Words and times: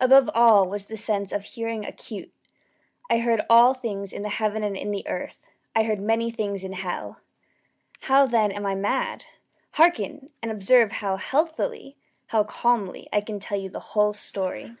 Above 0.00 0.30
all 0.32 0.66
was 0.66 0.86
the 0.86 0.96
sense 0.96 1.30
of 1.30 1.44
hearing 1.44 1.84
acute. 1.84 2.32
I 3.10 3.18
heard 3.18 3.42
all 3.50 3.74
things 3.74 4.14
in 4.14 4.22
the 4.22 4.30
heaven 4.30 4.62
and 4.62 4.74
in 4.78 4.90
the 4.92 5.06
earth. 5.06 5.46
I 5.76 5.82
heard 5.82 6.00
many 6.00 6.30
things 6.30 6.64
in 6.64 6.72
hell. 6.72 7.20
How, 8.04 8.24
then, 8.24 8.50
am 8.50 8.64
I 8.64 8.74
mad? 8.74 9.26
Hearken! 9.72 10.30
and 10.40 10.50
observe 10.50 10.90
how 10.90 11.16
healthily 11.16 11.98
how 12.28 12.44
calmly 12.44 13.08
I 13.12 13.20
can 13.20 13.38
tell 13.38 13.60
you 13.60 13.68
the 13.68 13.78
whole 13.92 14.14
story. 14.14 14.74